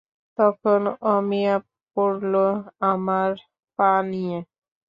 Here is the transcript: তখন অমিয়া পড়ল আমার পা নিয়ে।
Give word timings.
তখন 0.39 0.81
অমিয়া 1.11 1.55
পড়ল 1.97 2.33
আমার 2.91 3.29
পা 3.79 3.91
নিয়ে। 4.11 4.37